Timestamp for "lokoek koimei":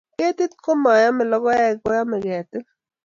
1.31-2.23